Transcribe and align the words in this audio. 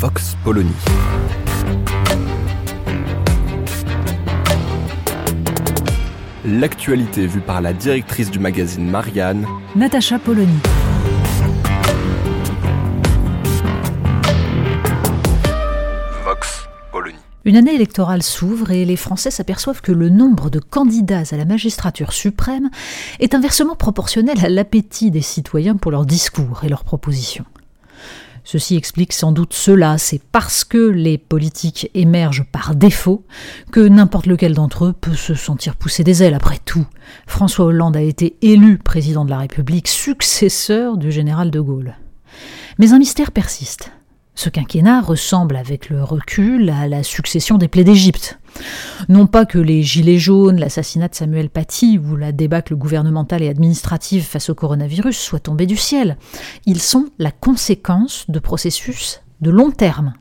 Vox 0.00 0.36
Polony. 0.44 0.70
L'actualité 6.44 7.26
vue 7.26 7.40
par 7.40 7.60
la 7.60 7.72
directrice 7.72 8.30
du 8.30 8.38
magazine 8.38 8.88
Marianne, 8.88 9.44
Natacha 9.74 10.20
Polony. 10.20 10.52
Vox 16.24 16.68
Polony. 16.92 17.18
Une 17.44 17.56
année 17.56 17.74
électorale 17.74 18.22
s'ouvre 18.22 18.70
et 18.70 18.84
les 18.84 18.94
Français 18.94 19.32
s'aperçoivent 19.32 19.80
que 19.80 19.90
le 19.90 20.10
nombre 20.10 20.48
de 20.48 20.60
candidats 20.60 21.24
à 21.28 21.36
la 21.36 21.44
magistrature 21.44 22.12
suprême 22.12 22.70
est 23.18 23.34
inversement 23.34 23.74
proportionnel 23.74 24.38
à 24.44 24.48
l'appétit 24.48 25.10
des 25.10 25.22
citoyens 25.22 25.74
pour 25.74 25.90
leurs 25.90 26.06
discours 26.06 26.62
et 26.62 26.68
leurs 26.68 26.84
propositions. 26.84 27.46
Ceci 28.50 28.76
explique 28.76 29.12
sans 29.12 29.30
doute 29.30 29.52
cela, 29.52 29.98
c'est 29.98 30.22
parce 30.32 30.64
que 30.64 30.78
les 30.78 31.18
politiques 31.18 31.90
émergent 31.92 32.46
par 32.50 32.74
défaut 32.74 33.26
que 33.72 33.80
n'importe 33.80 34.24
lequel 34.24 34.54
d'entre 34.54 34.86
eux 34.86 34.94
peut 34.94 35.12
se 35.12 35.34
sentir 35.34 35.76
pousser 35.76 36.02
des 36.02 36.22
ailes. 36.22 36.32
Après 36.32 36.56
tout, 36.56 36.86
François 37.26 37.66
Hollande 37.66 37.94
a 37.94 38.00
été 38.00 38.38
élu 38.40 38.78
président 38.78 39.26
de 39.26 39.30
la 39.30 39.36
République, 39.36 39.86
successeur 39.86 40.96
du 40.96 41.12
général 41.12 41.50
de 41.50 41.60
Gaulle. 41.60 41.96
Mais 42.78 42.94
un 42.94 42.98
mystère 42.98 43.32
persiste. 43.32 43.92
Ce 44.38 44.48
quinquennat 44.48 45.00
ressemble 45.00 45.56
avec 45.56 45.90
le 45.90 46.04
recul 46.04 46.70
à 46.70 46.86
la 46.86 47.02
succession 47.02 47.58
des 47.58 47.66
plaies 47.66 47.82
d'Égypte. 47.82 48.38
Non 49.08 49.26
pas 49.26 49.46
que 49.46 49.58
les 49.58 49.82
gilets 49.82 50.20
jaunes, 50.20 50.60
l'assassinat 50.60 51.08
de 51.08 51.16
Samuel 51.16 51.50
Paty 51.50 51.98
ou 51.98 52.14
la 52.14 52.30
débâcle 52.30 52.76
gouvernementale 52.76 53.42
et 53.42 53.48
administrative 53.48 54.22
face 54.22 54.48
au 54.48 54.54
coronavirus 54.54 55.18
soient 55.18 55.40
tombés 55.40 55.66
du 55.66 55.76
ciel. 55.76 56.18
Ils 56.66 56.80
sont 56.80 57.06
la 57.18 57.32
conséquence 57.32 58.26
de 58.28 58.38
processus 58.38 59.22
de 59.40 59.50
long 59.50 59.72
terme. 59.72 60.14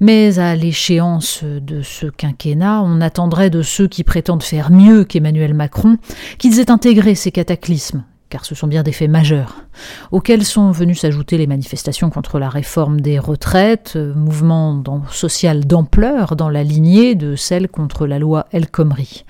Mais 0.00 0.38
à 0.38 0.56
l'échéance 0.56 1.44
de 1.44 1.82
ce 1.82 2.06
quinquennat, 2.06 2.80
on 2.82 3.02
attendrait 3.02 3.50
de 3.50 3.60
ceux 3.60 3.88
qui 3.88 4.04
prétendent 4.04 4.42
faire 4.42 4.70
mieux 4.70 5.04
qu'Emmanuel 5.04 5.52
Macron 5.52 5.98
qu'ils 6.38 6.60
aient 6.60 6.70
intégré 6.70 7.14
ces 7.14 7.30
cataclysmes 7.30 8.04
car 8.34 8.44
ce 8.44 8.56
sont 8.56 8.66
bien 8.66 8.82
des 8.82 8.90
faits 8.90 9.08
majeurs, 9.08 9.62
auxquels 10.10 10.44
sont 10.44 10.72
venues 10.72 10.96
s'ajouter 10.96 11.38
les 11.38 11.46
manifestations 11.46 12.10
contre 12.10 12.40
la 12.40 12.48
réforme 12.48 13.00
des 13.00 13.20
retraites, 13.20 13.94
mouvement 13.94 14.82
social 15.08 15.64
d'ampleur 15.64 16.34
dans 16.34 16.48
la 16.48 16.64
lignée 16.64 17.14
de 17.14 17.36
celle 17.36 17.68
contre 17.68 18.08
la 18.08 18.18
loi 18.18 18.46
El 18.50 18.68
Khomri, 18.68 19.24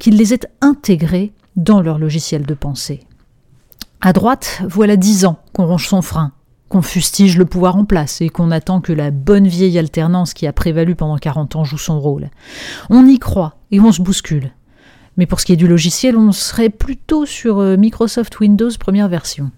qu'ils 0.00 0.16
les 0.16 0.34
aient 0.34 0.40
intégrés 0.60 1.32
dans 1.54 1.80
leur 1.80 2.00
logiciel 2.00 2.46
de 2.46 2.54
pensée. 2.54 3.04
À 4.00 4.12
droite, 4.12 4.60
voilà 4.68 4.96
dix 4.96 5.24
ans 5.24 5.38
qu'on 5.52 5.66
ronge 5.66 5.86
son 5.86 6.02
frein, 6.02 6.32
qu'on 6.68 6.82
fustige 6.82 7.38
le 7.38 7.44
pouvoir 7.44 7.76
en 7.76 7.84
place 7.84 8.20
et 8.20 8.28
qu'on 8.28 8.50
attend 8.50 8.80
que 8.80 8.92
la 8.92 9.12
bonne 9.12 9.46
vieille 9.46 9.78
alternance 9.78 10.34
qui 10.34 10.48
a 10.48 10.52
prévalu 10.52 10.96
pendant 10.96 11.16
40 11.16 11.54
ans 11.54 11.62
joue 11.62 11.78
son 11.78 12.00
rôle. 12.00 12.28
On 12.90 13.06
y 13.06 13.20
croit 13.20 13.54
et 13.70 13.78
on 13.78 13.92
se 13.92 14.02
bouscule. 14.02 14.50
Mais 15.18 15.26
pour 15.26 15.40
ce 15.40 15.46
qui 15.46 15.52
est 15.52 15.56
du 15.56 15.68
logiciel, 15.68 16.16
on 16.16 16.32
serait 16.32 16.70
plutôt 16.70 17.26
sur 17.26 17.58
euh, 17.58 17.76
Microsoft 17.76 18.40
Windows 18.40 18.70
première 18.78 19.08
version. 19.08 19.50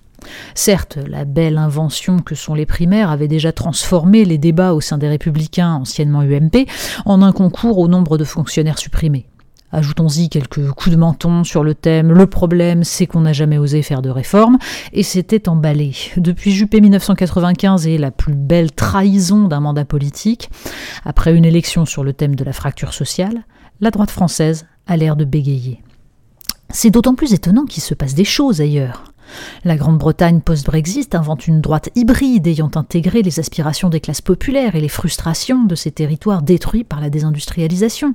Certes, 0.55 0.99
la 1.07 1.25
belle 1.25 1.59
invention 1.59 2.19
que 2.19 2.35
sont 2.35 2.55
les 2.55 2.67
primaires 2.67 3.11
avait 3.11 3.29
déjà 3.29 3.53
transformé 3.53 4.25
les 4.25 4.39
débats 4.39 4.75
au 4.75 4.81
sein 4.81 4.99
des 4.99 5.09
républicains, 5.09 5.75
anciennement 5.75 6.23
UMP, 6.23 6.67
en 7.05 7.23
un 7.23 7.33
concours 7.33 7.79
au 7.79 7.89
nombre 7.89 8.19
de 8.19 8.25
fonctionnaires 8.25 8.79
supprimés. 8.79 9.27
Ajoutons-y 9.73 10.29
quelques 10.29 10.69
coups 10.73 10.91
de 10.91 11.01
menton 11.01 11.45
sur 11.45 11.63
le 11.63 11.75
thème 11.75 12.11
Le 12.11 12.27
problème, 12.27 12.83
c'est 12.83 13.07
qu'on 13.07 13.21
n'a 13.21 13.33
jamais 13.33 13.57
osé 13.57 13.83
faire 13.83 14.03
de 14.03 14.11
réforme, 14.11 14.59
et 14.93 15.05
c'était 15.05 15.49
emballé. 15.49 15.95
Depuis 16.17 16.51
Juppé 16.51 16.81
1995 16.81 17.87
et 17.87 17.97
la 17.97 18.11
plus 18.11 18.35
belle 18.35 18.73
trahison 18.73 19.47
d'un 19.47 19.61
mandat 19.61 19.85
politique, 19.85 20.51
après 21.05 21.35
une 21.37 21.45
élection 21.45 21.87
sur 21.87 22.03
le 22.03 22.13
thème 22.13 22.35
de 22.35 22.43
la 22.43 22.53
fracture 22.53 22.93
sociale, 22.93 23.45
la 23.81 23.91
droite 23.91 24.11
française 24.11 24.67
a 24.91 24.97
l'air 24.97 25.17
de 25.17 25.25
bégayer. 25.25 25.81
C'est 26.69 26.91
d'autant 26.91 27.15
plus 27.15 27.33
étonnant 27.33 27.65
qu'il 27.65 27.83
se 27.83 27.95
passe 27.95 28.15
des 28.15 28.25
choses 28.25 28.61
ailleurs. 28.61 29.05
La 29.65 29.77
Grande-Bretagne 29.77 30.41
post-Brexit 30.41 31.15
invente 31.15 31.47
une 31.47 31.61
droite 31.61 31.91
hybride 31.95 32.49
ayant 32.49 32.71
intégré 32.75 33.23
les 33.23 33.39
aspirations 33.39 33.89
des 33.89 34.01
classes 34.01 34.21
populaires 34.21 34.75
et 34.75 34.81
les 34.81 34.89
frustrations 34.89 35.63
de 35.65 35.77
ces 35.77 35.93
territoires 35.93 36.43
détruits 36.43 36.83
par 36.83 37.01
la 37.01 37.09
désindustrialisation. 37.09 38.15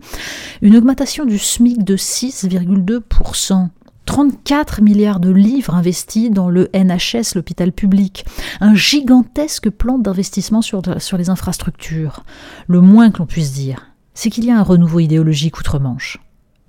Une 0.61 0.75
augmentation 0.75 1.25
du 1.25 1.39
SMIC 1.39 1.83
de 1.83 1.95
6,2%. 1.95 3.69
34 4.05 4.81
milliards 4.81 5.19
de 5.19 5.31
livres 5.31 5.73
investis 5.73 6.29
dans 6.29 6.49
le 6.49 6.69
NHS, 6.75 7.33
l'hôpital 7.35 7.71
public, 7.71 8.25
un 8.61 8.75
gigantesque 8.75 9.69
plan 9.69 9.97
d'investissement 9.97 10.61
sur, 10.61 10.81
les 11.17 11.29
infrastructures. 11.29 12.23
Le 12.67 12.81
moins 12.81 13.09
que 13.09 13.17
l'on 13.19 13.25
puisse 13.25 13.53
dire, 13.53 13.87
c'est 14.13 14.29
qu'il 14.29 14.45
y 14.45 14.51
a 14.51 14.59
un 14.59 14.63
renouveau 14.63 14.99
idéologique 14.99 15.57
outre-Manche. 15.57 16.19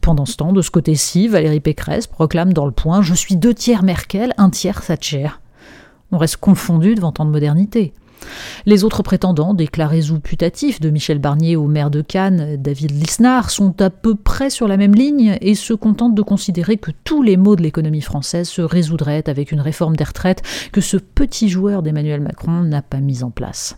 Pendant 0.06 0.24
ce 0.24 0.36
temps, 0.36 0.52
de 0.52 0.62
ce 0.62 0.70
côté-ci, 0.70 1.26
Valérie 1.26 1.58
Pécresse 1.58 2.06
proclame 2.06 2.52
dans 2.52 2.64
le 2.64 2.70
point 2.70 3.02
Je 3.02 3.12
suis 3.12 3.34
deux 3.34 3.52
tiers 3.52 3.82
Merkel, 3.82 4.34
un 4.38 4.50
tiers 4.50 4.80
Thatcher. 4.80 5.30
On 6.12 6.18
reste 6.18 6.36
confondu 6.36 6.94
devant 6.94 7.10
tant 7.10 7.24
de 7.24 7.32
modernité. 7.32 7.92
Les 8.66 8.84
autres 8.84 9.02
prétendants, 9.02 9.52
déclarés 9.52 10.12
ou 10.12 10.20
putatifs, 10.20 10.80
de 10.80 10.90
Michel 10.90 11.18
Barnier 11.18 11.56
au 11.56 11.66
maire 11.66 11.90
de 11.90 12.02
Cannes, 12.02 12.56
David 12.56 12.92
Lisnard, 12.92 13.50
sont 13.50 13.82
à 13.82 13.90
peu 13.90 14.14
près 14.14 14.48
sur 14.48 14.68
la 14.68 14.76
même 14.76 14.94
ligne 14.94 15.38
et 15.40 15.56
se 15.56 15.74
contentent 15.74 16.14
de 16.14 16.22
considérer 16.22 16.76
que 16.76 16.92
tous 17.02 17.24
les 17.24 17.36
maux 17.36 17.56
de 17.56 17.62
l'économie 17.62 18.00
française 18.00 18.48
se 18.48 18.62
résoudraient 18.62 19.28
avec 19.28 19.50
une 19.50 19.60
réforme 19.60 19.96
des 19.96 20.04
retraites 20.04 20.42
que 20.70 20.80
ce 20.80 20.98
petit 20.98 21.48
joueur 21.48 21.82
d'Emmanuel 21.82 22.20
Macron 22.20 22.60
n'a 22.60 22.80
pas 22.80 23.00
mise 23.00 23.24
en 23.24 23.32
place. 23.32 23.76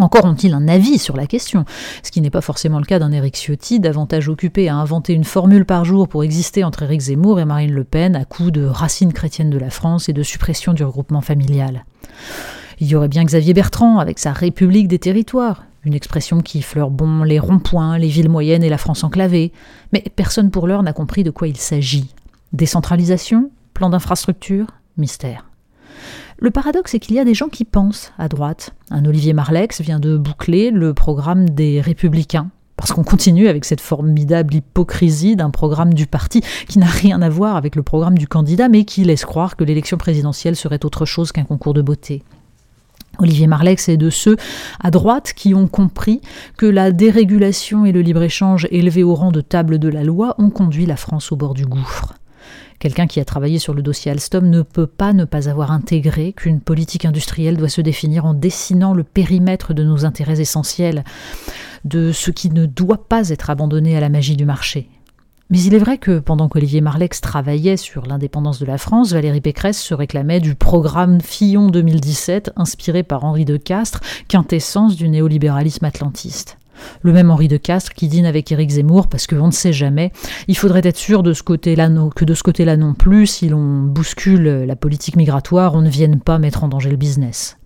Encore 0.00 0.24
ont-ils 0.24 0.54
un 0.54 0.66
avis 0.66 0.98
sur 0.98 1.14
la 1.14 1.26
question, 1.26 1.66
ce 2.02 2.10
qui 2.10 2.22
n'est 2.22 2.30
pas 2.30 2.40
forcément 2.40 2.78
le 2.78 2.86
cas 2.86 2.98
d'un 2.98 3.12
Éric 3.12 3.36
Ciotti, 3.36 3.80
davantage 3.80 4.30
occupé 4.30 4.70
à 4.70 4.76
inventer 4.76 5.12
une 5.12 5.24
formule 5.24 5.66
par 5.66 5.84
jour 5.84 6.08
pour 6.08 6.24
exister 6.24 6.64
entre 6.64 6.84
Éric 6.84 7.02
Zemmour 7.02 7.38
et 7.38 7.44
Marine 7.44 7.72
Le 7.72 7.84
Pen 7.84 8.16
à 8.16 8.24
coup 8.24 8.50
de 8.50 8.64
racines 8.64 9.12
chrétiennes 9.12 9.50
de 9.50 9.58
la 9.58 9.68
France 9.68 10.08
et 10.08 10.14
de 10.14 10.22
suppression 10.22 10.72
du 10.72 10.84
regroupement 10.84 11.20
familial. 11.20 11.84
Il 12.80 12.86
y 12.86 12.94
aurait 12.94 13.08
bien 13.08 13.24
Xavier 13.24 13.52
Bertrand 13.52 13.98
avec 13.98 14.18
sa 14.18 14.32
République 14.32 14.88
des 14.88 14.98
territoires, 14.98 15.64
une 15.84 15.92
expression 15.92 16.40
qui 16.40 16.62
fleure 16.62 16.90
bon 16.90 17.22
les 17.22 17.38
ronds-points, 17.38 17.98
les 17.98 18.08
villes 18.08 18.30
moyennes 18.30 18.62
et 18.62 18.70
la 18.70 18.78
France 18.78 19.04
enclavée, 19.04 19.52
mais 19.92 20.02
personne 20.16 20.50
pour 20.50 20.66
l'heure 20.66 20.82
n'a 20.82 20.94
compris 20.94 21.24
de 21.24 21.30
quoi 21.30 21.46
il 21.46 21.58
s'agit. 21.58 22.14
Décentralisation 22.54 23.50
Plan 23.74 23.90
d'infrastructure 23.90 24.66
Mystère. 24.96 25.44
Le 26.42 26.50
paradoxe, 26.50 26.92
c'est 26.92 27.00
qu'il 27.00 27.16
y 27.16 27.18
a 27.18 27.24
des 27.26 27.34
gens 27.34 27.48
qui 27.48 27.66
pensent 27.66 28.12
à 28.18 28.26
droite. 28.26 28.70
Un 28.90 29.04
Olivier 29.04 29.34
Marlex 29.34 29.82
vient 29.82 30.00
de 30.00 30.16
boucler 30.16 30.70
le 30.70 30.94
programme 30.94 31.50
des 31.50 31.82
Républicains. 31.82 32.48
Parce 32.76 32.92
qu'on 32.92 33.04
continue 33.04 33.48
avec 33.48 33.66
cette 33.66 33.82
formidable 33.82 34.54
hypocrisie 34.54 35.36
d'un 35.36 35.50
programme 35.50 35.92
du 35.92 36.06
parti 36.06 36.40
qui 36.66 36.78
n'a 36.78 36.86
rien 36.86 37.20
à 37.20 37.28
voir 37.28 37.56
avec 37.56 37.76
le 37.76 37.82
programme 37.82 38.16
du 38.16 38.26
candidat, 38.26 38.70
mais 38.70 38.86
qui 38.86 39.04
laisse 39.04 39.26
croire 39.26 39.54
que 39.54 39.64
l'élection 39.64 39.98
présidentielle 39.98 40.56
serait 40.56 40.82
autre 40.86 41.04
chose 41.04 41.30
qu'un 41.30 41.44
concours 41.44 41.74
de 41.74 41.82
beauté. 41.82 42.22
Olivier 43.18 43.46
Marlex 43.46 43.90
est 43.90 43.98
de 43.98 44.08
ceux 44.08 44.36
à 44.82 44.90
droite 44.90 45.34
qui 45.34 45.54
ont 45.54 45.68
compris 45.68 46.22
que 46.56 46.64
la 46.64 46.90
dérégulation 46.90 47.84
et 47.84 47.92
le 47.92 48.00
libre-échange 48.00 48.66
élevés 48.70 49.02
au 49.02 49.14
rang 49.14 49.30
de 49.30 49.42
table 49.42 49.78
de 49.78 49.88
la 49.88 50.04
loi 50.04 50.36
ont 50.38 50.48
conduit 50.48 50.86
la 50.86 50.96
France 50.96 51.32
au 51.32 51.36
bord 51.36 51.52
du 51.52 51.66
gouffre. 51.66 52.14
Quelqu'un 52.78 53.06
qui 53.06 53.20
a 53.20 53.24
travaillé 53.24 53.58
sur 53.58 53.74
le 53.74 53.82
dossier 53.82 54.10
Alstom 54.10 54.48
ne 54.48 54.62
peut 54.62 54.86
pas 54.86 55.12
ne 55.12 55.24
pas 55.24 55.48
avoir 55.48 55.70
intégré 55.70 56.32
qu'une 56.32 56.60
politique 56.60 57.04
industrielle 57.04 57.56
doit 57.56 57.68
se 57.68 57.80
définir 57.80 58.24
en 58.24 58.34
dessinant 58.34 58.94
le 58.94 59.04
périmètre 59.04 59.74
de 59.74 59.84
nos 59.84 60.04
intérêts 60.04 60.40
essentiels, 60.40 61.04
de 61.84 62.12
ce 62.12 62.30
qui 62.30 62.50
ne 62.50 62.66
doit 62.66 63.08
pas 63.08 63.30
être 63.30 63.50
abandonné 63.50 63.96
à 63.96 64.00
la 64.00 64.08
magie 64.08 64.36
du 64.36 64.44
marché. 64.44 64.88
Mais 65.50 65.60
il 65.62 65.74
est 65.74 65.78
vrai 65.78 65.98
que 65.98 66.20
pendant 66.20 66.48
qu'Olivier 66.48 66.80
Marlex 66.80 67.20
travaillait 67.20 67.76
sur 67.76 68.06
l'indépendance 68.06 68.60
de 68.60 68.66
la 68.66 68.78
France, 68.78 69.12
Valérie 69.12 69.40
Pécresse 69.40 69.82
se 69.82 69.94
réclamait 69.94 70.38
du 70.38 70.54
programme 70.54 71.20
Fillon 71.20 71.66
2017 71.68 72.52
inspiré 72.54 73.02
par 73.02 73.24
Henri 73.24 73.44
de 73.44 73.56
Castres, 73.56 74.00
quintessence 74.28 74.94
du 74.94 75.08
néolibéralisme 75.08 75.84
atlantiste. 75.84 76.59
Le 77.02 77.12
même 77.12 77.30
Henri 77.30 77.48
de 77.48 77.56
Castres 77.56 77.92
qui 77.92 78.08
dîne 78.08 78.26
avec 78.26 78.50
Éric 78.52 78.70
Zemmour 78.70 79.08
parce 79.08 79.26
qu'on 79.26 79.46
ne 79.46 79.52
sait 79.52 79.72
jamais. 79.72 80.12
Il 80.48 80.56
faudrait 80.56 80.82
être 80.84 80.96
sûr 80.96 81.22
de 81.22 81.32
ce 81.32 81.42
côté-là 81.42 81.88
que 82.14 82.24
de 82.24 82.34
ce 82.34 82.42
côté-là 82.42 82.76
non 82.76 82.94
plus, 82.94 83.26
si 83.26 83.48
l'on 83.48 83.82
bouscule 83.82 84.64
la 84.66 84.76
politique 84.76 85.16
migratoire, 85.16 85.74
on 85.74 85.82
ne 85.82 85.90
vienne 85.90 86.20
pas 86.20 86.38
mettre 86.38 86.64
en 86.64 86.68
danger 86.68 86.90
le 86.90 86.96
business. 86.96 87.56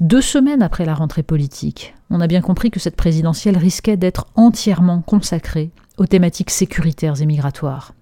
Deux 0.00 0.20
semaines 0.20 0.62
après 0.62 0.84
la 0.84 0.94
rentrée 0.94 1.22
politique, 1.22 1.94
on 2.10 2.20
a 2.20 2.26
bien 2.26 2.42
compris 2.42 2.70
que 2.70 2.80
cette 2.80 2.96
présidentielle 2.96 3.56
risquait 3.56 3.96
d'être 3.96 4.26
entièrement 4.34 5.00
consacrée 5.00 5.70
aux 5.96 6.06
thématiques 6.06 6.50
sécuritaires 6.50 7.20
et 7.22 7.26
migratoires. 7.26 7.94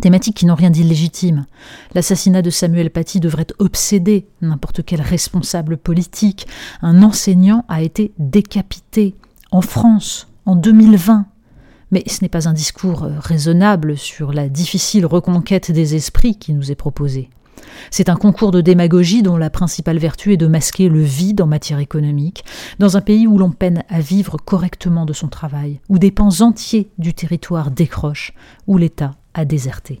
Thématiques 0.00 0.36
qui 0.36 0.46
n'ont 0.46 0.54
rien 0.54 0.68
d'illégitime. 0.68 1.46
L'assassinat 1.94 2.42
de 2.42 2.50
Samuel 2.50 2.90
Paty 2.90 3.18
devrait 3.18 3.46
obséder 3.58 4.26
n'importe 4.42 4.84
quel 4.84 5.00
responsable 5.00 5.78
politique. 5.78 6.46
Un 6.82 7.02
enseignant 7.02 7.64
a 7.68 7.80
été 7.80 8.12
décapité 8.18 9.14
en 9.50 9.60
France 9.60 10.28
en 10.44 10.56
2020. 10.56 11.26
Mais 11.92 12.02
ce 12.06 12.22
n'est 12.22 12.28
pas 12.28 12.48
un 12.48 12.52
discours 12.52 13.04
euh, 13.04 13.18
raisonnable 13.18 13.96
sur 13.96 14.32
la 14.32 14.48
difficile 14.48 15.06
reconquête 15.06 15.70
des 15.70 15.94
esprits 15.94 16.36
qui 16.36 16.52
nous 16.52 16.72
est 16.72 16.76
proposé. 16.76 17.30
C'est 17.90 18.08
un 18.08 18.16
concours 18.16 18.50
de 18.50 18.60
démagogie 18.60 19.22
dont 19.22 19.36
la 19.36 19.50
principale 19.50 19.98
vertu 19.98 20.32
est 20.32 20.36
de 20.36 20.46
masquer 20.46 20.88
le 20.88 21.00
vide 21.00 21.40
en 21.40 21.46
matière 21.46 21.78
économique, 21.78 22.44
dans 22.78 22.96
un 22.96 23.00
pays 23.00 23.26
où 23.26 23.38
l'on 23.38 23.50
peine 23.50 23.82
à 23.88 24.00
vivre 24.00 24.36
correctement 24.36 25.06
de 25.06 25.12
son 25.12 25.28
travail, 25.28 25.80
où 25.88 25.98
des 25.98 26.10
pans 26.10 26.40
entiers 26.40 26.90
du 26.98 27.14
territoire 27.14 27.70
décrochent, 27.70 28.32
où 28.66 28.78
l'État 28.78 29.12
a 29.34 29.44
déserté. 29.44 30.00